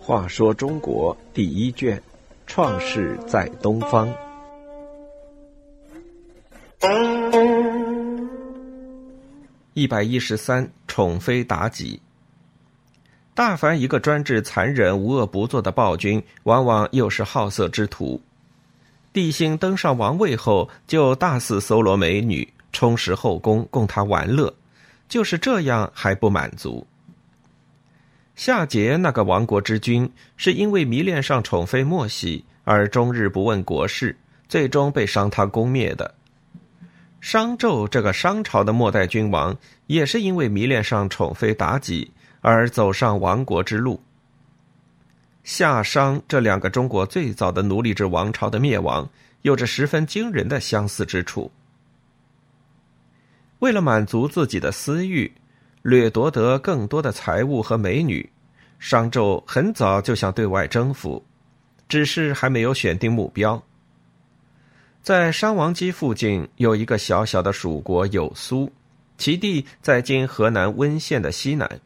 [0.00, 2.02] 话说中国第一卷，
[2.46, 4.12] 创世在东方。
[9.74, 12.00] 一百一十三，宠妃妲己。
[13.34, 18.20] 大凡一个专制、残忍、无恶不作的暴君，往往又是好色之徒。
[19.12, 24.54] 帝辛登上王位后，就大肆搜罗美女，充实后宫，供他玩乐。
[25.08, 26.86] 就是这样还不满足。
[28.36, 34.16] 夏桀那个亡国之君，是因为迷恋上宠妃莫喜，而终日不问国事，
[34.48, 36.14] 最终被商汤攻灭的。
[37.20, 39.56] 商纣这个商朝的末代君王，
[39.88, 44.00] 也是因为迷恋上宠妃妲己而走上亡国之路。
[45.42, 49.10] 夏商这两个中国最早的奴隶制王朝的灭亡，
[49.42, 51.50] 有着十分惊人的相似之处。
[53.60, 55.30] 为了满足自己的私欲，
[55.82, 58.28] 掠夺得更多的财物和美女，
[58.78, 61.24] 商纣很早就想对外征服，
[61.88, 63.62] 只是还没有选定目标。
[65.02, 68.70] 在商王畿附近有一个小小的蜀国有苏，
[69.16, 71.80] 其地在今河南温县的西南。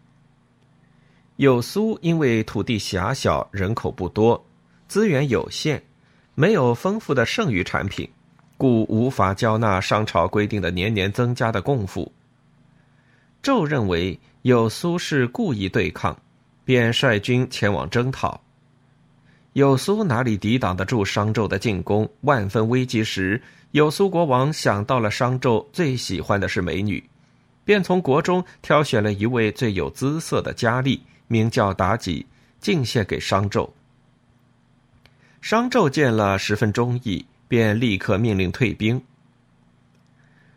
[1.36, 4.44] 有苏因为土地狭小，人口不多，
[4.86, 5.82] 资源有限，
[6.36, 8.08] 没有丰富的剩余产品，
[8.56, 12.10] 故无法交纳商朝规定的年年增加的贡赋。
[13.42, 16.16] 纣认为有苏是故意对抗，
[16.64, 18.40] 便率军前往征讨。
[19.52, 22.08] 有苏哪里抵挡得住商纣的进攻？
[22.22, 27.02] 万分危机时，有苏国王想到了商纣最喜欢的是美女，
[27.64, 32.26] 便从国中挑选了一位最有姿色的佳丽，名叫妲己，
[32.60, 33.70] 进献给商纣。
[35.40, 39.00] 商纣见了十分中意，便立刻命令退兵。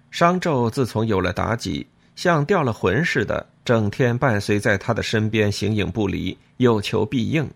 [0.10, 7.48] 商纣自从有了妲己，像掉了魂似的，整天伴随在他的身边，形影不离，有求必应。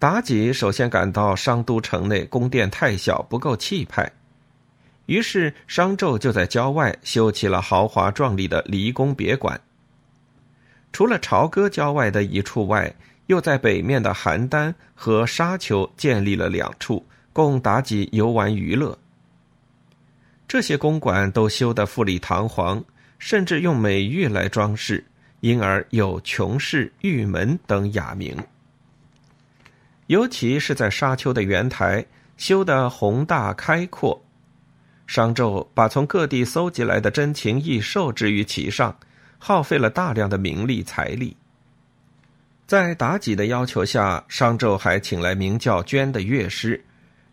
[0.00, 4.10] 妲己首先感到商都城内宫殿太小，不够气派，
[5.04, 9.60] 于是商纣就在郊外修起了豪华壮丽的离宫别馆。
[10.90, 12.94] 除了朝歌郊外的一处外，
[13.26, 18.98] 又在北面的邯郸和沙丘建立了两处，供妲己游玩娱乐。
[20.48, 22.82] 这些公馆都修得富丽堂皇，
[23.18, 25.04] 甚至用美玉来装饰，
[25.40, 28.34] 因而有琼室、玉门等雅名。
[30.06, 32.04] 尤其是在沙丘的圆台
[32.36, 34.22] 修得宏大开阔，
[35.06, 38.96] 商纣把从各地搜集来的珍禽异兽置于其上，
[39.38, 41.36] 耗费了大量的名利财力。
[42.66, 46.84] 在妲己的要求下，商纣还请来名叫娟的乐师，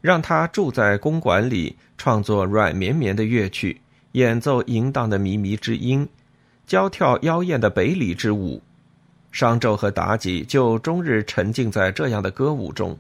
[0.01, 3.79] 让他住在公馆里，创作软绵绵的乐曲，
[4.13, 6.07] 演奏淫荡的靡靡之音，
[6.65, 8.61] 教跳妖艳的北里之舞。
[9.31, 12.97] 商纣和妲己就终日沉浸在这样的歌舞中。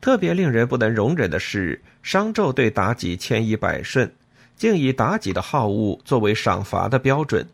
[0.00, 4.08] 特别令人不能容忍的是，商纣对妲己千依百顺，
[4.54, 7.44] 竟以妲己的好恶作为赏罚的标准。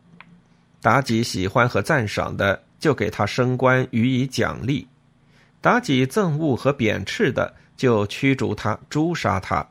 [0.83, 4.85] 妲己喜欢和赞赏的，就给他升官予以奖励；
[5.65, 9.67] 妲己憎恶和贬斥的，就驱逐他、诛杀他。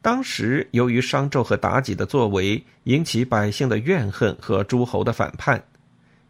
[0.00, 5.60] 当时，由于商纣和妲己的作为引起百姓的怨恨和诸侯的反叛，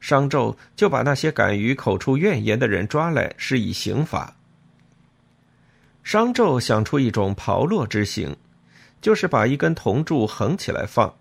[0.01, 4.35] 商纣就把那些敢于口出怨言的人抓来施以刑罚。
[6.03, 8.35] 商纣想出一种炮烙之刑，
[9.03, 11.15] 就是把一根铜柱横起来放，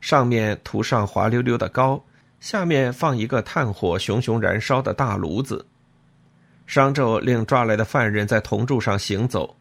[0.00, 2.04] 上面涂上滑溜溜的膏，
[2.40, 5.64] 下面放一个炭火熊熊燃烧的大炉子。
[6.66, 9.56] 商纣令抓来的犯人在铜柱上行走。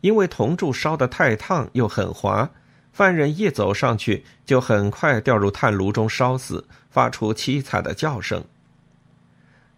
[0.00, 2.48] 因为铜柱烧得太烫又很滑，
[2.92, 8.44] 犯人一走上去就很快掉入炭炉中烧死，发出凄惨的叫声。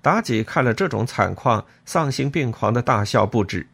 [0.03, 3.67] 妲己看了这种惨况，丧心病狂的大笑不止。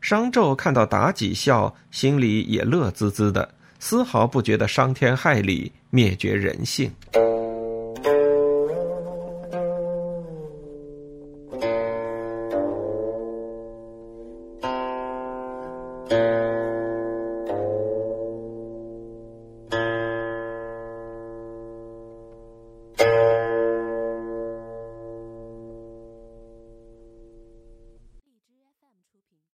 [0.00, 6.92] 商纣看到妲己笑，心里也乐滋滋的，丝毫不觉得伤天害理、灭绝人性。